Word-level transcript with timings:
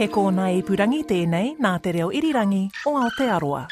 He 0.00 0.06
kōna 0.08 0.46
ipurangi 0.56 1.02
tēnei 1.04 1.48
nā 1.60 1.70
te 1.84 1.92
reo 1.92 2.06
irirangi 2.08 2.62
o 2.88 2.94
Aotearoa. 2.96 3.66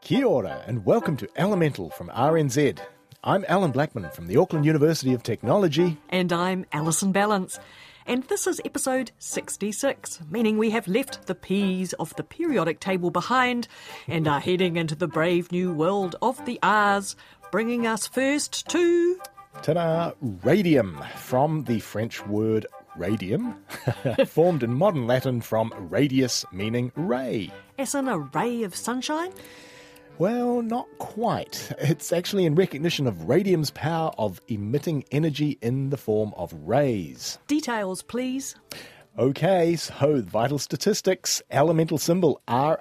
Kia 0.00 0.26
ora, 0.26 0.64
and 0.66 0.84
welcome 0.84 1.16
to 1.18 1.28
Elemental 1.36 1.90
from 1.90 2.08
RNZ. 2.08 2.80
I'm 3.22 3.44
Alan 3.46 3.70
Blackman 3.70 4.10
from 4.10 4.26
the 4.26 4.36
Auckland 4.36 4.66
University 4.66 5.14
of 5.14 5.22
Technology. 5.22 5.98
And 6.08 6.32
I'm 6.32 6.66
Alison 6.72 7.12
Ballance. 7.12 7.60
And 8.06 8.24
this 8.24 8.46
is 8.46 8.60
episode 8.64 9.12
66, 9.18 10.20
meaning 10.28 10.58
we 10.58 10.70
have 10.70 10.88
left 10.88 11.26
the 11.26 11.34
P's 11.34 11.92
of 11.94 12.14
the 12.16 12.24
periodic 12.24 12.80
table 12.80 13.10
behind 13.10 13.68
and 14.08 14.26
are 14.26 14.40
heading 14.40 14.76
into 14.76 14.94
the 14.94 15.06
brave 15.06 15.52
new 15.52 15.72
world 15.72 16.16
of 16.20 16.44
the 16.44 16.58
R's, 16.62 17.14
bringing 17.52 17.86
us 17.86 18.06
first 18.06 18.68
to. 18.70 19.20
Ta-da! 19.62 20.12
Radium, 20.20 21.02
from 21.16 21.64
the 21.64 21.78
French 21.78 22.26
word 22.26 22.66
radium, 22.96 23.62
formed 24.26 24.62
in 24.62 24.74
modern 24.74 25.06
Latin 25.06 25.40
from 25.40 25.72
radius, 25.78 26.44
meaning 26.52 26.90
ray. 26.96 27.52
As 27.78 27.94
in 27.94 28.08
a 28.08 28.18
ray 28.18 28.64
of 28.64 28.74
sunshine? 28.74 29.32
Well, 30.18 30.62
not 30.62 30.86
quite. 30.98 31.72
It's 31.78 32.12
actually 32.12 32.44
in 32.44 32.54
recognition 32.54 33.06
of 33.06 33.28
radium's 33.28 33.70
power 33.70 34.12
of 34.18 34.40
emitting 34.48 35.04
energy 35.10 35.58
in 35.60 35.90
the 35.90 35.96
form 35.96 36.32
of 36.36 36.52
rays. 36.64 37.38
Details, 37.48 38.02
please. 38.02 38.54
Okay, 39.18 39.76
so 39.76 40.22
vital 40.22 40.58
statistics, 40.58 41.42
elemental 41.50 41.98
symbol 41.98 42.40
Ra, 42.48 42.76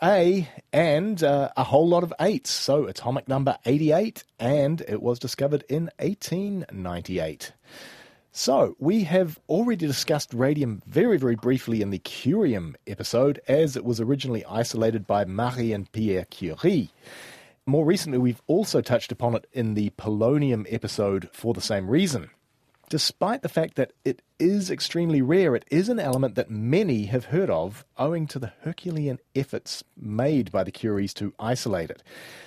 and 0.71 1.21
uh, 1.21 1.49
a 1.57 1.63
whole 1.63 1.87
lot 1.87 2.03
of 2.03 2.13
eights. 2.21 2.49
So 2.49 2.85
atomic 2.85 3.27
number 3.27 3.57
88, 3.65 4.23
and 4.39 4.79
it 4.87 5.01
was 5.01 5.19
discovered 5.19 5.65
in 5.67 5.89
1898. 5.99 7.51
So, 8.33 8.77
we 8.79 9.03
have 9.03 9.37
already 9.49 9.85
discussed 9.85 10.33
radium 10.33 10.81
very, 10.87 11.17
very 11.17 11.35
briefly 11.35 11.81
in 11.81 11.89
the 11.89 11.99
curium 11.99 12.75
episode, 12.87 13.41
as 13.49 13.75
it 13.75 13.83
was 13.83 13.99
originally 13.99 14.45
isolated 14.45 15.05
by 15.05 15.25
Marie 15.25 15.73
and 15.73 15.91
Pierre 15.91 16.23
Curie. 16.23 16.91
More 17.65 17.83
recently, 17.83 18.17
we've 18.17 18.41
also 18.47 18.79
touched 18.79 19.11
upon 19.11 19.35
it 19.35 19.47
in 19.51 19.73
the 19.73 19.89
polonium 19.97 20.65
episode 20.69 21.29
for 21.33 21.53
the 21.53 21.59
same 21.59 21.89
reason. 21.89 22.29
Despite 22.91 23.41
the 23.41 23.47
fact 23.47 23.75
that 23.75 23.93
it 24.03 24.21
is 24.37 24.69
extremely 24.69 25.21
rare, 25.21 25.55
it 25.55 25.63
is 25.71 25.87
an 25.87 25.97
element 25.97 26.35
that 26.35 26.49
many 26.49 27.05
have 27.05 27.23
heard 27.23 27.49
of 27.49 27.85
owing 27.97 28.27
to 28.27 28.37
the 28.37 28.51
Herculean 28.63 29.17
efforts 29.33 29.81
made 29.95 30.51
by 30.51 30.65
the 30.65 30.73
Curies 30.73 31.13
to 31.13 31.33
isolate 31.39 31.89
it. 31.89 32.03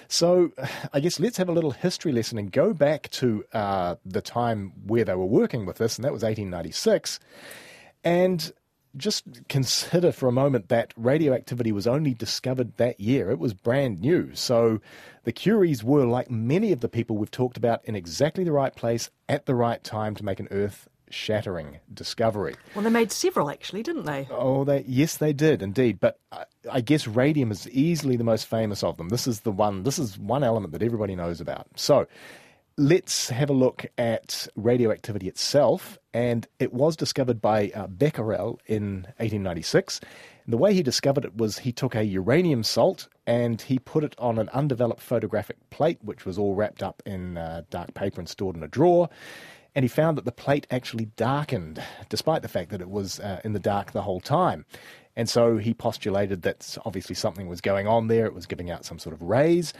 So, 0.06 0.52
I 0.92 1.00
guess 1.00 1.18
let's 1.18 1.38
have 1.38 1.48
a 1.48 1.52
little 1.52 1.70
history 1.70 2.12
lesson 2.12 2.36
and 2.36 2.52
go 2.52 2.74
back 2.74 3.08
to 3.12 3.42
uh, 3.54 3.94
the 4.04 4.20
time 4.20 4.74
where 4.84 5.06
they 5.06 5.14
were 5.14 5.24
working 5.24 5.64
with 5.64 5.78
this, 5.78 5.96
and 5.96 6.04
that 6.04 6.12
was 6.12 6.22
1896. 6.22 7.20
And 8.04 8.52
just 8.96 9.24
consider 9.48 10.12
for 10.12 10.28
a 10.28 10.32
moment 10.32 10.68
that 10.68 10.92
radioactivity 10.96 11.72
was 11.72 11.86
only 11.86 12.14
discovered 12.14 12.76
that 12.76 13.00
year. 13.00 13.30
It 13.30 13.38
was 13.38 13.54
brand 13.54 14.00
new. 14.00 14.34
So 14.34 14.80
the 15.24 15.32
Curies 15.32 15.82
were, 15.82 16.06
like 16.06 16.30
many 16.30 16.72
of 16.72 16.80
the 16.80 16.88
people 16.88 17.16
we've 17.16 17.30
talked 17.30 17.56
about, 17.56 17.84
in 17.84 17.96
exactly 17.96 18.44
the 18.44 18.52
right 18.52 18.74
place 18.74 19.10
at 19.28 19.46
the 19.46 19.54
right 19.54 19.82
time 19.82 20.14
to 20.16 20.24
make 20.24 20.40
an 20.40 20.48
earth 20.50 20.88
shattering 21.10 21.78
discovery. 21.92 22.56
Well, 22.74 22.82
they 22.82 22.90
made 22.90 23.12
several 23.12 23.50
actually, 23.50 23.82
didn't 23.82 24.04
they? 24.04 24.26
Oh, 24.30 24.64
they, 24.64 24.84
yes, 24.86 25.16
they 25.16 25.32
did 25.32 25.62
indeed. 25.62 26.00
But 26.00 26.18
I, 26.32 26.44
I 26.70 26.80
guess 26.80 27.06
radium 27.06 27.50
is 27.50 27.68
easily 27.70 28.16
the 28.16 28.24
most 28.24 28.46
famous 28.46 28.82
of 28.82 28.96
them. 28.96 29.10
This 29.10 29.26
is 29.26 29.40
the 29.40 29.52
one. 29.52 29.84
This 29.84 29.98
is 29.98 30.18
one 30.18 30.42
element 30.42 30.72
that 30.72 30.82
everybody 30.82 31.14
knows 31.14 31.40
about. 31.40 31.66
So 31.76 32.06
let's 32.76 33.28
have 33.28 33.50
a 33.50 33.54
look 33.54 33.86
at 33.98 34.48
radioactivity 34.56 35.28
itself. 35.28 35.98
And 36.12 36.46
it 36.58 36.72
was 36.72 36.96
discovered 36.96 37.40
by 37.40 37.70
uh, 37.74 37.86
Becquerel 37.86 38.58
in 38.66 39.02
1896. 39.18 40.00
And 40.44 40.52
the 40.52 40.58
way 40.58 40.74
he 40.74 40.82
discovered 40.82 41.24
it 41.24 41.36
was 41.36 41.58
he 41.58 41.72
took 41.72 41.94
a 41.94 42.04
uranium 42.04 42.62
salt 42.62 43.08
and 43.26 43.60
he 43.60 43.78
put 43.78 44.04
it 44.04 44.14
on 44.18 44.38
an 44.38 44.48
undeveloped 44.50 45.00
photographic 45.00 45.56
plate, 45.70 45.98
which 46.02 46.24
was 46.24 46.38
all 46.38 46.54
wrapped 46.54 46.82
up 46.82 47.02
in 47.06 47.38
uh, 47.38 47.62
dark 47.70 47.94
paper 47.94 48.20
and 48.20 48.28
stored 48.28 48.56
in 48.56 48.62
a 48.62 48.68
drawer. 48.68 49.08
And 49.74 49.82
he 49.84 49.88
found 49.88 50.16
that 50.18 50.24
the 50.24 50.32
plate 50.32 50.66
actually 50.70 51.06
darkened, 51.16 51.82
despite 52.08 52.42
the 52.42 52.48
fact 52.48 52.70
that 52.70 52.80
it 52.80 52.90
was 52.90 53.18
uh, 53.18 53.40
in 53.44 53.54
the 53.54 53.58
dark 53.58 53.92
the 53.92 54.02
whole 54.02 54.20
time. 54.20 54.66
And 55.16 55.28
so 55.28 55.56
he 55.58 55.74
postulated 55.74 56.42
that 56.42 56.76
obviously 56.84 57.14
something 57.14 57.48
was 57.48 57.60
going 57.60 57.86
on 57.86 58.08
there. 58.08 58.26
It 58.26 58.34
was 58.34 58.46
giving 58.46 58.70
out 58.70 58.84
some 58.84 58.98
sort 58.98 59.14
of 59.14 59.22
rays. 59.22 59.72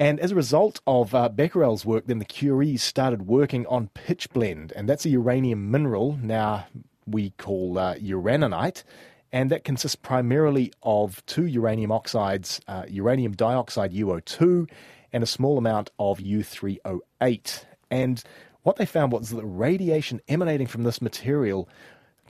And 0.00 0.18
as 0.18 0.32
a 0.32 0.34
result 0.34 0.80
of 0.86 1.14
uh, 1.14 1.28
Becquerel's 1.28 1.84
work, 1.84 2.06
then 2.06 2.20
the 2.20 2.24
Curies 2.24 2.80
started 2.80 3.26
working 3.26 3.66
on 3.66 3.90
pitchblende, 3.94 4.72
and 4.74 4.88
that's 4.88 5.04
a 5.04 5.10
uranium 5.10 5.70
mineral 5.70 6.18
now 6.22 6.66
we 7.06 7.30
call 7.36 7.78
uh, 7.78 7.96
uraninite, 7.96 8.82
and 9.30 9.50
that 9.50 9.62
consists 9.62 9.96
primarily 9.96 10.72
of 10.82 11.24
two 11.26 11.44
uranium 11.44 11.92
oxides, 11.92 12.62
uh, 12.66 12.84
uranium 12.88 13.32
dioxide 13.32 13.92
UO2, 13.92 14.70
and 15.12 15.22
a 15.22 15.26
small 15.26 15.58
amount 15.58 15.90
of 15.98 16.18
U3O8. 16.18 17.64
And 17.90 18.22
what 18.62 18.76
they 18.76 18.86
found 18.86 19.12
was 19.12 19.28
that 19.28 19.36
the 19.36 19.44
radiation 19.44 20.22
emanating 20.28 20.66
from 20.66 20.84
this 20.84 21.02
material 21.02 21.68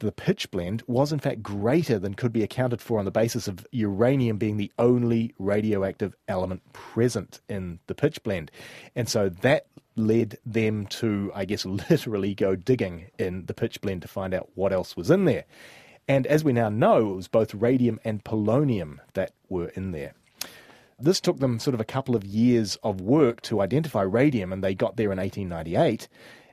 the 0.01 0.13
pitchblende 0.13 0.83
was 0.87 1.13
in 1.13 1.19
fact 1.19 1.43
greater 1.43 1.99
than 1.99 2.15
could 2.15 2.33
be 2.33 2.43
accounted 2.43 2.81
for 2.81 2.99
on 2.99 3.05
the 3.05 3.11
basis 3.11 3.47
of 3.49 3.67
uranium 3.71 4.39
being 4.39 4.57
the 4.57 4.73
only 4.79 5.35
radioactive 5.39 6.15
element 6.29 6.63
present 6.73 7.41
in 7.49 7.79
the 7.87 7.95
pitchblende. 7.95 8.49
And 8.97 9.09
so 9.09 9.29
that 9.29 9.67
led 9.97 10.39
them 10.45 10.87
to, 10.87 11.31
I 11.35 11.45
guess, 11.45 11.65
literally 11.91 12.35
go 12.35 12.57
digging 12.57 13.11
in 13.19 13.47
the 13.47 13.55
pitchblende 13.55 14.03
to 14.03 14.09
find 14.09 14.35
out 14.35 14.49
what 14.55 14.73
else 14.73 14.97
was 14.97 15.11
in 15.11 15.25
there. 15.25 15.45
And 16.09 16.27
as 16.27 16.43
we 16.43 16.53
now 16.53 16.69
know, 16.69 17.13
it 17.13 17.17
was 17.17 17.29
both 17.29 17.55
radium 17.55 18.01
and 18.05 18.25
polonium 18.25 18.99
that 19.15 19.33
were 19.49 19.69
in 19.69 19.93
there. 19.93 20.15
This 20.99 21.21
took 21.21 21.39
them 21.39 21.59
sort 21.59 21.75
of 21.75 21.81
a 21.81 21.85
couple 21.85 22.15
of 22.15 22.25
years 22.25 22.77
of 22.83 23.01
work 23.01 23.41
to 23.43 23.61
identify 23.61 24.03
radium, 24.03 24.53
and 24.53 24.63
they 24.63 24.75
got 24.75 24.97
there 24.97 25.13
in 25.13 25.19
1898. 25.19 26.09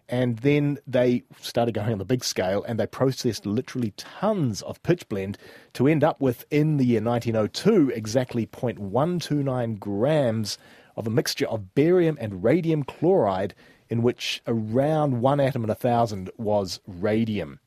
And 0.10 0.38
then 0.40 0.80
they 0.88 1.24
started 1.42 1.74
going 1.74 1.92
on 1.92 1.98
the 1.98 2.06
big 2.06 2.24
scale 2.24 2.64
and 2.64 2.80
they 2.80 2.88
processed 2.88 3.46
literally 3.46 3.92
tons 3.98 4.62
of 4.62 4.82
pitchblende 4.84 5.36
to 5.74 5.88
end 5.88 6.04
up 6.04 6.22
with, 6.22 6.46
in 6.50 6.78
the 6.78 6.86
year 6.86 7.02
1902, 7.02 7.92
exactly 7.94 8.46
0.129 8.48 9.80
grams 9.80 10.58
of 10.96 11.08
a 11.08 11.12
mixture 11.12 11.48
of 11.48 11.76
barium 11.76 12.18
and 12.22 12.44
radium 12.44 12.84
chloride, 12.84 13.54
in 13.90 14.02
which 14.02 14.42
around 14.48 15.22
one 15.22 15.40
atom 15.40 15.64
in 15.64 15.70
a 15.70 15.76
thousand 15.76 16.30
was 16.38 16.80
radium. 16.88 17.60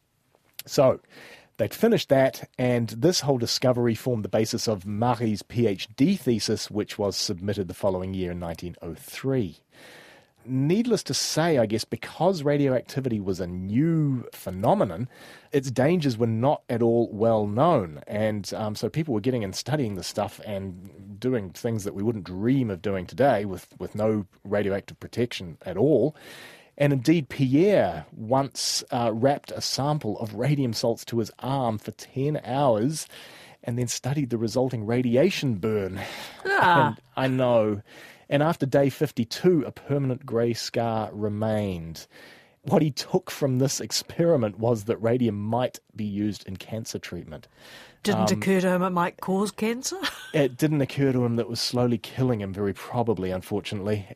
So, 0.67 1.01
They'd 1.59 1.75
finished 1.75 2.09
that, 2.09 2.49
and 2.59 2.89
this 2.89 3.21
whole 3.21 3.37
discovery 3.37 3.95
formed 3.95 4.25
the 4.25 4.31
basis 4.31 4.67
of 4.67 4.87
Marie's 4.87 5.43
PhD 5.43 6.19
thesis, 6.19 6.71
which 6.71 6.99
was 6.99 7.19
submitted 7.19 7.69
the 7.69 7.75
following 7.75 8.15
year 8.15 8.31
in 8.31 8.41
1903 8.41 9.59
needless 10.45 11.03
to 11.05 11.15
say, 11.15 11.59
I 11.59 11.67
guess, 11.67 11.85
because 11.85 12.43
radioactivity 12.43 13.21
was 13.21 13.41
a 13.41 13.47
new 13.47 14.25
phenomenon, 14.33 15.09
its 15.53 15.71
dangers 15.71 16.17
were 16.17 16.27
not 16.27 16.63
at 16.69 16.83
all 16.83 17.09
well 17.13 17.47
known. 17.47 18.03
And 18.07 18.53
um, 18.55 18.75
so 18.75 18.89
people 18.89 19.15
were 19.15 19.21
getting 19.21 19.45
and 19.45 19.55
studying 19.55 19.95
the 19.95 20.03
stuff 20.03 20.41
and 20.47 21.19
doing 21.19 21.51
things 21.51 21.85
that 21.85 21.95
we 21.95 22.03
wouldn't 22.03 22.25
dream 22.25 22.71
of 22.71 22.83
doing 22.83 23.07
today 23.07 23.45
with, 23.45 23.69
with 23.79 23.95
no 23.95 24.27
radioactive 24.45 24.99
protection 25.01 25.59
at 25.65 25.77
all. 25.77 26.17
And 26.79 26.93
indeed, 26.95 27.29
Pierre 27.29 28.07
once 28.13 28.83
uh, 28.91 29.11
wrapped 29.13 29.51
a 29.51 29.61
sample 29.61 30.19
of 30.19 30.35
radium 30.35 30.73
salts 30.73 31.05
to 31.07 31.19
his 31.19 31.31
arm 31.41 31.79
for 31.79 31.91
10 31.91 32.41
hours 32.43 33.07
and 33.63 33.79
then 33.79 33.89
studied 33.89 34.31
the 34.31 34.39
resulting 34.39 34.87
radiation 34.87 35.57
burn. 35.57 36.01
Ah. 36.47 36.89
And 36.89 37.01
I 37.17 37.29
know 37.29 37.83
and 38.31 38.45
after 38.45 38.65
day 38.65 38.89
52, 38.89 39.65
a 39.67 39.73
permanent 39.73 40.25
grey 40.25 40.55
scar 40.55 41.11
remained. 41.13 42.07
what 42.63 42.83
he 42.83 42.91
took 42.91 43.31
from 43.31 43.59
this 43.59 43.81
experiment 43.81 44.59
was 44.59 44.85
that 44.85 44.97
radium 44.99 45.35
might 45.35 45.81
be 45.97 46.05
used 46.05 46.47
in 46.47 46.57
cancer 46.57 46.99
treatment. 46.99 47.49
Didn't 48.03 48.33
um, 48.33 48.39
occur 48.39 48.61
to 48.61 48.69
him 48.69 48.83
it 48.83 48.91
might 48.91 49.21
cause 49.21 49.51
cancer? 49.51 49.99
It 50.33 50.57
didn't 50.57 50.81
occur 50.81 51.11
to 51.13 51.25
him 51.25 51.35
that 51.37 51.43
it 51.43 51.49
was 51.49 51.61
slowly 51.61 51.99
killing 51.99 52.41
him, 52.41 52.53
very 52.55 52.73
probably, 52.73 53.33
unfortunately. 53.33 54.07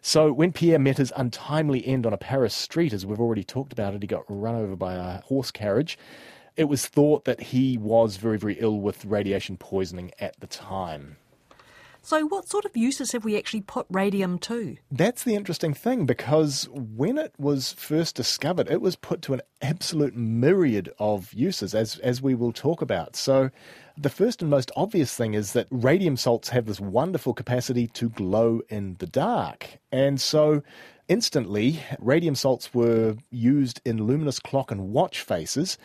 So 0.00 0.32
when 0.32 0.50
Pierre 0.50 0.80
met 0.80 0.96
his 0.98 1.12
untimely 1.14 1.86
end 1.86 2.06
on 2.06 2.12
a 2.12 2.16
Paris 2.16 2.56
street, 2.56 2.92
as 2.92 3.06
we've 3.06 3.20
already 3.20 3.44
talked 3.44 3.72
about 3.72 3.94
it, 3.94 4.02
he 4.02 4.08
got 4.08 4.24
run 4.26 4.56
over 4.56 4.74
by 4.74 4.94
a 4.94 5.20
horse 5.20 5.52
carriage. 5.52 5.96
It 6.56 6.64
was 6.64 6.88
thought 6.88 7.24
that 7.24 7.40
he 7.40 7.78
was 7.78 8.16
very, 8.16 8.36
very 8.36 8.54
ill 8.54 8.80
with 8.80 9.04
radiation 9.04 9.56
poisoning 9.58 10.10
at 10.18 10.40
the 10.40 10.48
time. 10.48 11.18
So, 12.02 12.26
what 12.26 12.48
sort 12.48 12.64
of 12.64 12.76
uses 12.76 13.12
have 13.12 13.24
we 13.24 13.36
actually 13.36 13.60
put 13.60 13.86
radium 13.90 14.38
to? 14.40 14.76
That's 14.90 15.24
the 15.24 15.34
interesting 15.34 15.74
thing 15.74 16.06
because 16.06 16.68
when 16.72 17.18
it 17.18 17.34
was 17.38 17.72
first 17.74 18.14
discovered, 18.14 18.70
it 18.70 18.80
was 18.80 18.96
put 18.96 19.20
to 19.22 19.34
an 19.34 19.42
absolute 19.60 20.16
myriad 20.16 20.90
of 20.98 21.32
uses, 21.34 21.74
as, 21.74 21.98
as 21.98 22.22
we 22.22 22.34
will 22.34 22.52
talk 22.52 22.80
about. 22.80 23.16
So, 23.16 23.50
the 23.98 24.08
first 24.08 24.40
and 24.40 24.50
most 24.50 24.70
obvious 24.76 25.14
thing 25.14 25.34
is 25.34 25.52
that 25.52 25.66
radium 25.70 26.16
salts 26.16 26.48
have 26.48 26.66
this 26.66 26.80
wonderful 26.80 27.34
capacity 27.34 27.86
to 27.88 28.08
glow 28.08 28.62
in 28.70 28.96
the 28.98 29.06
dark. 29.06 29.78
And 29.92 30.20
so, 30.20 30.62
instantly, 31.08 31.80
radium 31.98 32.34
salts 32.34 32.72
were 32.72 33.16
used 33.30 33.80
in 33.84 34.06
luminous 34.06 34.38
clock 34.38 34.70
and 34.70 34.88
watch 34.88 35.20
faces. 35.20 35.76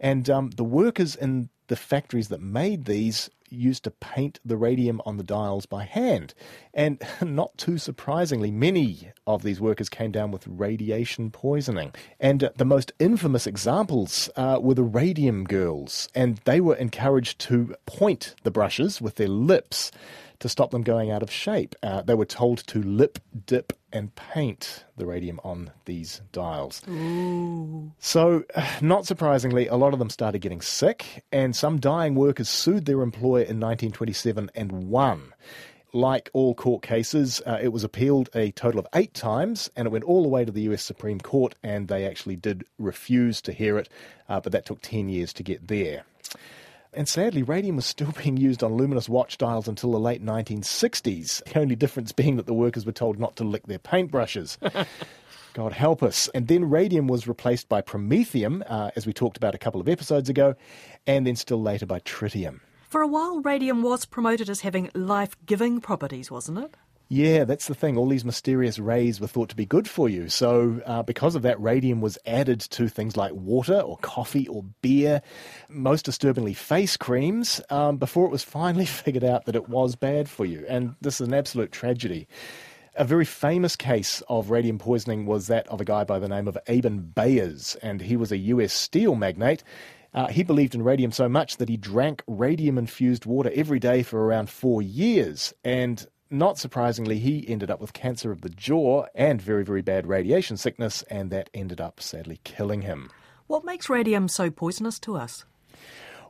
And 0.00 0.30
um, 0.30 0.50
the 0.50 0.64
workers 0.64 1.14
in 1.14 1.50
the 1.66 1.76
factories 1.76 2.28
that 2.28 2.40
made 2.40 2.86
these 2.86 3.28
used 3.50 3.84
to 3.84 3.90
paint 3.90 4.40
the 4.44 4.56
radium 4.56 5.00
on 5.04 5.16
the 5.16 5.22
dials 5.22 5.66
by 5.66 5.84
hand. 5.84 6.34
And 6.74 7.02
not 7.22 7.56
too 7.58 7.78
surprisingly, 7.78 8.50
many 8.50 9.12
of 9.26 9.42
these 9.42 9.60
workers 9.60 9.88
came 9.88 10.10
down 10.10 10.30
with 10.30 10.46
radiation 10.46 11.30
poisoning. 11.30 11.92
And 12.20 12.44
uh, 12.44 12.50
the 12.56 12.64
most 12.64 12.92
infamous 12.98 13.46
examples 13.46 14.30
uh, 14.36 14.58
were 14.60 14.74
the 14.74 14.82
radium 14.82 15.44
girls. 15.44 16.08
And 16.14 16.38
they 16.44 16.60
were 16.60 16.76
encouraged 16.76 17.38
to 17.40 17.74
point 17.86 18.34
the 18.42 18.50
brushes 18.50 19.00
with 19.00 19.16
their 19.16 19.28
lips 19.28 19.90
to 20.40 20.48
stop 20.48 20.70
them 20.70 20.82
going 20.82 21.10
out 21.10 21.22
of 21.22 21.30
shape. 21.30 21.74
Uh, 21.82 22.02
they 22.02 22.14
were 22.14 22.24
told 22.24 22.58
to 22.68 22.82
lip, 22.82 23.18
dip, 23.46 23.72
and 23.92 24.14
paint 24.14 24.84
the 24.96 25.06
radium 25.06 25.40
on 25.44 25.70
these 25.84 26.20
dials. 26.32 26.82
So, 27.98 28.44
not 28.80 29.06
surprisingly, 29.06 29.66
a 29.66 29.76
lot 29.76 29.92
of 29.92 29.98
them 29.98 30.10
started 30.10 30.40
getting 30.40 30.60
sick, 30.60 31.24
and 31.32 31.54
some 31.54 31.78
dying 31.80 32.14
workers 32.14 32.48
sued 32.48 32.86
their 32.86 33.02
employer 33.02 33.42
in 33.42 33.60
1927 33.60 34.50
and 34.54 34.88
won. 34.88 35.32
Like 35.94 36.28
all 36.34 36.54
court 36.54 36.82
cases, 36.82 37.40
uh, 37.46 37.58
it 37.62 37.68
was 37.68 37.82
appealed 37.82 38.28
a 38.34 38.50
total 38.50 38.78
of 38.78 38.86
eight 38.94 39.14
times, 39.14 39.70
and 39.74 39.86
it 39.86 39.90
went 39.90 40.04
all 40.04 40.22
the 40.22 40.28
way 40.28 40.44
to 40.44 40.52
the 40.52 40.62
US 40.62 40.82
Supreme 40.82 41.18
Court, 41.18 41.54
and 41.62 41.88
they 41.88 42.06
actually 42.06 42.36
did 42.36 42.64
refuse 42.78 43.40
to 43.42 43.52
hear 43.52 43.78
it, 43.78 43.88
uh, 44.28 44.38
but 44.40 44.52
that 44.52 44.66
took 44.66 44.82
10 44.82 45.08
years 45.08 45.32
to 45.32 45.42
get 45.42 45.66
there. 45.66 46.04
And 46.92 47.08
sadly, 47.08 47.42
radium 47.42 47.76
was 47.76 47.86
still 47.86 48.12
being 48.22 48.36
used 48.36 48.62
on 48.62 48.74
luminous 48.74 49.08
watch 49.08 49.38
dials 49.38 49.68
until 49.68 49.92
the 49.92 50.00
late 50.00 50.24
1960s. 50.24 51.44
The 51.44 51.60
only 51.60 51.76
difference 51.76 52.12
being 52.12 52.36
that 52.36 52.46
the 52.46 52.54
workers 52.54 52.86
were 52.86 52.92
told 52.92 53.18
not 53.18 53.36
to 53.36 53.44
lick 53.44 53.66
their 53.66 53.78
paintbrushes. 53.78 54.58
God 55.54 55.72
help 55.72 56.02
us. 56.02 56.28
And 56.34 56.46
then 56.46 56.70
radium 56.70 57.08
was 57.08 57.26
replaced 57.26 57.68
by 57.68 57.82
promethium, 57.82 58.62
uh, 58.68 58.90
as 58.96 59.06
we 59.06 59.12
talked 59.12 59.36
about 59.36 59.54
a 59.54 59.58
couple 59.58 59.80
of 59.80 59.88
episodes 59.88 60.28
ago, 60.28 60.54
and 61.06 61.26
then 61.26 61.36
still 61.36 61.60
later 61.60 61.86
by 61.86 62.00
tritium. 62.00 62.60
For 62.88 63.02
a 63.02 63.06
while, 63.06 63.40
radium 63.40 63.82
was 63.82 64.06
promoted 64.06 64.48
as 64.48 64.60
having 64.60 64.90
life 64.94 65.36
giving 65.44 65.80
properties, 65.80 66.30
wasn't 66.30 66.58
it? 66.58 66.74
Yeah, 67.10 67.44
that's 67.44 67.68
the 67.68 67.74
thing. 67.74 67.96
All 67.96 68.06
these 68.06 68.24
mysterious 68.24 68.78
rays 68.78 69.18
were 69.18 69.26
thought 69.26 69.48
to 69.48 69.56
be 69.56 69.64
good 69.64 69.88
for 69.88 70.10
you. 70.10 70.28
So, 70.28 70.82
uh, 70.84 71.02
because 71.02 71.34
of 71.34 71.40
that, 71.42 71.58
radium 71.58 72.02
was 72.02 72.18
added 72.26 72.60
to 72.60 72.86
things 72.88 73.16
like 73.16 73.32
water 73.32 73.80
or 73.80 73.96
coffee 73.98 74.46
or 74.46 74.64
beer, 74.82 75.22
most 75.70 76.04
disturbingly, 76.04 76.52
face 76.52 76.98
creams, 76.98 77.62
um, 77.70 77.96
before 77.96 78.26
it 78.26 78.30
was 78.30 78.44
finally 78.44 78.84
figured 78.86 79.24
out 79.24 79.46
that 79.46 79.56
it 79.56 79.70
was 79.70 79.96
bad 79.96 80.28
for 80.28 80.44
you. 80.44 80.66
And 80.68 80.96
this 81.00 81.18
is 81.18 81.28
an 81.28 81.32
absolute 81.32 81.72
tragedy. 81.72 82.28
A 82.94 83.04
very 83.04 83.24
famous 83.24 83.74
case 83.74 84.22
of 84.28 84.50
radium 84.50 84.78
poisoning 84.78 85.24
was 85.24 85.46
that 85.46 85.66
of 85.68 85.80
a 85.80 85.86
guy 85.86 86.04
by 86.04 86.18
the 86.18 86.28
name 86.28 86.46
of 86.46 86.58
Eben 86.66 87.12
Byers, 87.14 87.74
and 87.82 88.02
he 88.02 88.16
was 88.16 88.32
a 88.32 88.38
US 88.38 88.74
steel 88.74 89.14
magnate. 89.14 89.64
Uh, 90.12 90.26
he 90.26 90.42
believed 90.42 90.74
in 90.74 90.82
radium 90.82 91.12
so 91.12 91.28
much 91.28 91.56
that 91.56 91.70
he 91.70 91.78
drank 91.78 92.22
radium 92.26 92.76
infused 92.76 93.24
water 93.24 93.50
every 93.54 93.78
day 93.78 94.02
for 94.02 94.26
around 94.26 94.50
four 94.50 94.82
years. 94.82 95.54
And 95.64 96.06
not 96.30 96.58
surprisingly, 96.58 97.18
he 97.18 97.48
ended 97.48 97.70
up 97.70 97.80
with 97.80 97.92
cancer 97.92 98.30
of 98.30 98.40
the 98.40 98.50
jaw 98.50 99.06
and 99.14 99.40
very, 99.40 99.64
very 99.64 99.82
bad 99.82 100.06
radiation 100.06 100.56
sickness, 100.56 101.02
and 101.04 101.30
that 101.30 101.50
ended 101.54 101.80
up 101.80 102.00
sadly 102.00 102.40
killing 102.44 102.82
him. 102.82 103.10
What 103.46 103.64
makes 103.64 103.88
radium 103.88 104.28
so 104.28 104.50
poisonous 104.50 104.98
to 105.00 105.16
us? 105.16 105.44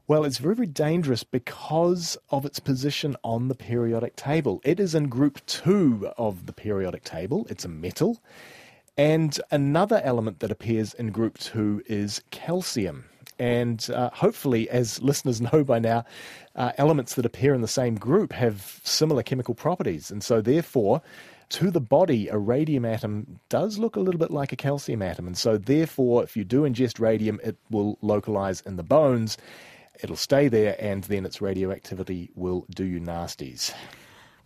Well, 0.06 0.24
it's 0.24 0.38
very, 0.38 0.54
very 0.54 0.68
dangerous 0.68 1.22
because 1.22 2.16
of 2.30 2.46
its 2.46 2.60
position 2.60 3.16
on 3.22 3.48
the 3.48 3.54
periodic 3.54 4.16
table. 4.16 4.60
It 4.64 4.80
is 4.80 4.94
in 4.94 5.08
group 5.08 5.44
two 5.44 6.10
of 6.16 6.46
the 6.46 6.52
periodic 6.52 7.04
table, 7.04 7.46
it's 7.50 7.64
a 7.64 7.68
metal. 7.68 8.22
And 8.96 9.38
another 9.50 10.00
element 10.02 10.40
that 10.40 10.50
appears 10.50 10.94
in 10.94 11.12
group 11.12 11.38
two 11.38 11.82
is 11.86 12.22
calcium. 12.30 13.04
And 13.38 13.88
uh, 13.90 14.10
hopefully, 14.12 14.68
as 14.70 15.00
listeners 15.02 15.40
know 15.52 15.64
by 15.64 15.78
now, 15.78 16.04
uh, 16.56 16.72
elements 16.78 17.14
that 17.14 17.26
appear 17.26 17.54
in 17.54 17.60
the 17.60 17.68
same 17.68 17.94
group 17.94 18.32
have 18.32 18.80
similar 18.84 19.22
chemical 19.22 19.54
properties. 19.54 20.10
And 20.10 20.22
so, 20.22 20.40
therefore, 20.40 21.02
to 21.50 21.70
the 21.70 21.80
body, 21.80 22.28
a 22.28 22.36
radium 22.36 22.84
atom 22.84 23.40
does 23.48 23.78
look 23.78 23.96
a 23.96 24.00
little 24.00 24.18
bit 24.18 24.30
like 24.30 24.52
a 24.52 24.56
calcium 24.56 25.02
atom. 25.02 25.26
And 25.26 25.38
so, 25.38 25.56
therefore, 25.56 26.24
if 26.24 26.36
you 26.36 26.44
do 26.44 26.62
ingest 26.62 27.00
radium, 27.00 27.40
it 27.42 27.56
will 27.70 27.98
localize 28.02 28.60
in 28.62 28.76
the 28.76 28.82
bones. 28.82 29.38
It'll 30.02 30.16
stay 30.16 30.48
there, 30.48 30.76
and 30.78 31.04
then 31.04 31.24
its 31.24 31.40
radioactivity 31.40 32.30
will 32.34 32.66
do 32.70 32.84
you 32.84 33.00
nasties. 33.00 33.72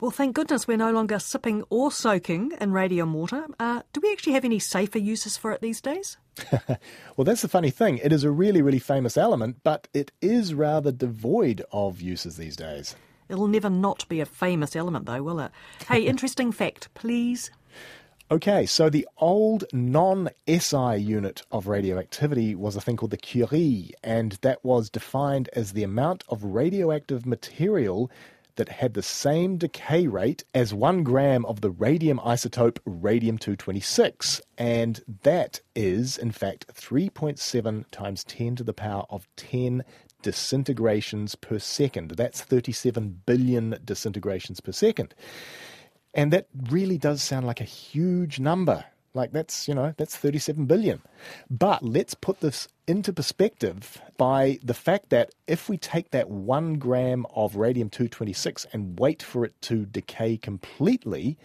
Well, 0.00 0.10
thank 0.10 0.34
goodness 0.34 0.66
we're 0.66 0.76
no 0.76 0.90
longer 0.90 1.18
sipping 1.18 1.62
or 1.70 1.92
soaking 1.92 2.54
in 2.60 2.72
radium 2.72 3.14
water. 3.14 3.46
Uh, 3.60 3.82
do 3.92 4.00
we 4.02 4.10
actually 4.10 4.32
have 4.32 4.44
any 4.44 4.58
safer 4.58 4.98
uses 4.98 5.36
for 5.36 5.52
it 5.52 5.60
these 5.60 5.80
days? 5.80 6.16
Well, 7.16 7.26
that's 7.26 7.42
the 7.42 7.48
funny 7.48 7.70
thing. 7.70 7.98
It 7.98 8.10
is 8.10 8.24
a 8.24 8.30
really, 8.30 8.62
really 8.62 8.78
famous 8.78 9.18
element, 9.18 9.58
but 9.62 9.86
it 9.92 10.12
is 10.22 10.54
rather 10.54 10.90
devoid 10.90 11.62
of 11.70 12.00
uses 12.00 12.38
these 12.38 12.56
days. 12.56 12.96
It'll 13.28 13.48
never 13.48 13.68
not 13.68 14.08
be 14.08 14.20
a 14.20 14.26
famous 14.26 14.74
element, 14.74 15.04
though, 15.04 15.22
will 15.22 15.40
it? 15.40 15.52
Hey, 15.88 16.02
interesting 16.06 16.50
fact, 16.50 16.88
please. 16.94 17.50
Okay, 18.30 18.64
so 18.64 18.88
the 18.88 19.06
old 19.18 19.64
non 19.74 20.30
SI 20.48 20.96
unit 20.96 21.42
of 21.52 21.66
radioactivity 21.66 22.54
was 22.54 22.76
a 22.76 22.80
thing 22.80 22.96
called 22.96 23.10
the 23.10 23.18
Curie, 23.18 23.90
and 24.02 24.32
that 24.40 24.64
was 24.64 24.88
defined 24.88 25.50
as 25.52 25.72
the 25.72 25.82
amount 25.82 26.24
of 26.30 26.42
radioactive 26.42 27.26
material 27.26 28.10
that 28.56 28.68
had 28.68 28.94
the 28.94 29.02
same 29.02 29.56
decay 29.56 30.06
rate 30.06 30.44
as 30.54 30.74
one 30.74 31.02
gram 31.02 31.44
of 31.46 31.60
the 31.60 31.70
radium 31.70 32.18
isotope 32.18 32.78
radium 32.84 33.38
226. 33.38 34.40
And 34.58 35.02
that 35.22 35.60
is, 35.74 36.18
in 36.18 36.32
fact, 36.32 36.66
3.7 36.74 37.84
times 37.90 38.24
10 38.24 38.56
to 38.56 38.64
the 38.64 38.74
power 38.74 39.04
of 39.10 39.26
10 39.36 39.84
disintegrations 40.22 41.34
per 41.34 41.58
second. 41.58 42.12
That's 42.12 42.40
37 42.40 43.22
billion 43.26 43.78
disintegrations 43.84 44.60
per 44.60 44.72
second. 44.72 45.14
And 46.14 46.32
that 46.32 46.46
really 46.70 46.98
does 46.98 47.22
sound 47.22 47.46
like 47.46 47.60
a 47.60 47.64
huge 47.64 48.38
number. 48.38 48.84
Like 49.14 49.32
that's, 49.32 49.68
you 49.68 49.74
know, 49.74 49.94
that's 49.98 50.16
37 50.16 50.64
billion. 50.64 51.02
But 51.50 51.82
let's 51.82 52.14
put 52.14 52.40
this 52.40 52.68
into 52.86 53.12
perspective 53.12 54.00
by 54.16 54.58
the 54.62 54.74
fact 54.74 55.10
that 55.10 55.34
if 55.46 55.68
we 55.68 55.76
take 55.76 56.10
that 56.10 56.30
one 56.30 56.74
gram 56.74 57.26
of 57.34 57.56
radium 57.56 57.90
226 57.90 58.66
and 58.72 58.98
wait 58.98 59.22
for 59.22 59.44
it 59.44 59.60
to 59.62 59.84
decay 59.84 60.38
completely, 60.38 61.36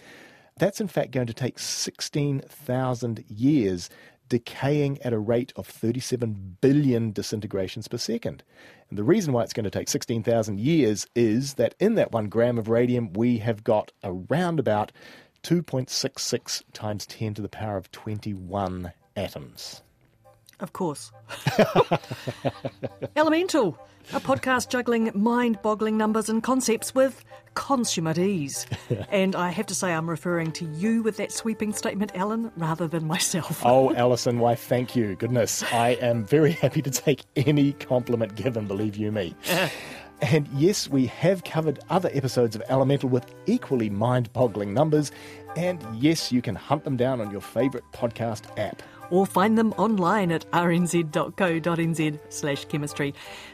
that's 0.58 0.80
in 0.80 0.88
fact 0.88 1.12
going 1.12 1.28
to 1.28 1.34
take 1.34 1.60
16,000 1.60 3.26
years 3.28 3.90
decaying 4.30 5.02
at 5.02 5.14
a 5.14 5.20
rate 5.20 5.54
of 5.56 5.68
37 5.68 6.58
billion 6.62 7.12
disintegrations 7.12 7.88
per 7.88 7.98
second. 7.98 8.44
And 8.90 8.98
the 8.98 9.04
reason 9.04 9.34
why 9.34 9.44
it's 9.44 9.54
going 9.54 9.64
to 9.66 9.70
take 9.70 9.90
16,000 9.90 10.60
years 10.60 11.08
is 11.16 11.56
that 11.56 11.76
in 11.80 11.96
that 11.96 12.12
one 12.12 12.30
gram 12.30 12.58
of 12.58 12.70
radium, 12.70 13.14
we 13.14 13.40
have 13.40 13.64
got 13.64 13.92
around 14.04 14.60
about 14.60 14.92
2.66 15.44 16.64
times 16.74 17.06
10 17.06 17.36
to 17.36 17.42
the 17.42 17.50
power 17.50 17.78
of 17.78 17.92
21 17.92 18.92
atoms. 19.16 19.82
Of 20.60 20.74
course. 20.74 21.12
Elemental, 23.16 23.78
a 24.12 24.20
podcast 24.20 24.70
juggling 24.70 25.12
mind 25.14 25.62
boggling 25.62 25.98
numbers 25.98 26.30
and 26.30 26.42
concepts 26.42 26.96
with 26.96 27.24
consummate 27.54 28.18
ease. 28.18 28.66
and 29.12 29.36
I 29.36 29.50
have 29.50 29.68
to 29.68 29.76
say, 29.76 29.94
I'm 29.94 30.10
referring 30.10 30.52
to 30.54 30.66
you 30.66 31.04
with 31.04 31.18
that 31.18 31.32
sweeping 31.32 31.74
statement, 31.74 32.12
Alan, 32.16 32.52
rather 32.58 32.88
than 32.88 33.06
myself. 33.06 33.62
Oh, 33.64 33.94
Alison, 33.96 34.40
why 34.40 34.56
thank 34.56 34.96
you. 34.96 35.16
Goodness, 35.16 35.64
I 35.72 35.90
am 36.02 36.26
very 36.26 36.54
happy 36.54 36.82
to 36.82 36.90
take 36.92 37.24
any 37.36 37.74
compliment 37.74 38.36
given, 38.36 38.66
believe 38.66 38.96
you 38.96 39.12
me. 39.12 39.36
Uh, 39.52 39.70
And 40.22 40.48
yes, 40.54 40.90
we 40.90 41.06
have 41.08 41.44
covered 41.44 41.80
other 41.90 42.10
episodes 42.14 42.56
of 42.56 42.64
Elemental 42.70 43.10
with 43.10 43.26
equally 43.46 43.90
mind 43.90 44.32
boggling 44.34 44.74
numbers. 44.74 45.12
And 45.56 45.84
yes, 45.96 46.32
you 46.32 46.42
can 46.42 46.56
hunt 46.56 46.84
them 46.84 46.98
down 46.98 47.22
on 47.22 47.32
your 47.32 47.42
favourite 47.42 47.86
podcast 47.94 48.44
app. 48.58 48.82
or 49.10 49.26
find 49.26 49.58
them 49.58 49.72
online 49.78 50.32
at 50.34 50.50
rnz.co.nz 50.52 52.20
slash 52.30 52.66
chemistry. 52.66 53.14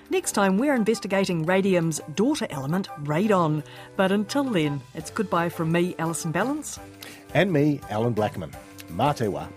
Next 0.09 0.31
time, 0.31 0.57
we're 0.57 0.73
investigating 0.73 1.45
radium's 1.45 2.01
daughter 2.15 2.47
element, 2.49 2.87
radon. 3.03 3.63
But 3.95 4.11
until 4.11 4.45
then, 4.45 4.81
it's 4.95 5.11
goodbye 5.11 5.49
from 5.49 5.71
me, 5.71 5.95
Alison 5.99 6.33
Ballance. 6.33 6.79
And 7.35 7.51
me, 7.53 7.79
Alan 7.89 8.13
Blackman. 8.13 8.51
Mā 8.89 9.15
te 9.15 9.25
wā. 9.25 9.47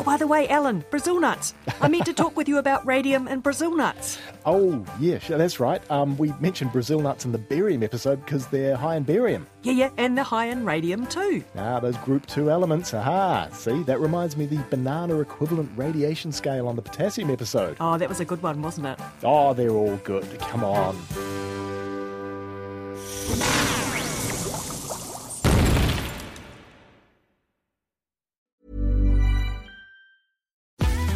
Oh, 0.00 0.02
by 0.02 0.16
the 0.16 0.26
way, 0.26 0.48
Alan, 0.48 0.82
Brazil 0.88 1.20
nuts. 1.20 1.52
I 1.82 1.88
meant 1.88 2.06
to 2.06 2.14
talk 2.14 2.34
with 2.34 2.48
you 2.48 2.56
about 2.56 2.86
radium 2.86 3.28
and 3.28 3.42
Brazil 3.42 3.76
nuts. 3.76 4.18
Oh, 4.46 4.82
yeah, 4.98 5.18
sure, 5.18 5.36
that's 5.36 5.60
right. 5.60 5.82
Um, 5.90 6.16
we 6.16 6.32
mentioned 6.40 6.72
Brazil 6.72 7.00
nuts 7.00 7.26
in 7.26 7.32
the 7.32 7.38
barium 7.38 7.82
episode 7.82 8.24
because 8.24 8.46
they're 8.46 8.76
high 8.76 8.96
in 8.96 9.02
barium. 9.02 9.46
Yeah, 9.62 9.74
yeah, 9.74 9.90
and 9.98 10.16
the 10.16 10.22
high 10.22 10.46
in 10.46 10.64
radium 10.64 11.06
too. 11.06 11.44
Ah, 11.54 11.80
those 11.80 11.98
group 11.98 12.24
2 12.24 12.50
elements. 12.50 12.94
Aha, 12.94 13.48
see, 13.52 13.82
that 13.82 14.00
reminds 14.00 14.38
me 14.38 14.44
of 14.44 14.50
the 14.50 14.64
banana 14.70 15.20
equivalent 15.20 15.70
radiation 15.76 16.32
scale 16.32 16.66
on 16.66 16.76
the 16.76 16.82
potassium 16.82 17.28
episode. 17.30 17.76
Oh, 17.78 17.98
that 17.98 18.08
was 18.08 18.20
a 18.20 18.24
good 18.24 18.42
one, 18.42 18.62
wasn't 18.62 18.86
it? 18.86 18.98
Oh, 19.22 19.52
they're 19.52 19.68
all 19.68 19.96
good. 19.98 20.24
Come 20.38 20.64
on. 20.64 20.96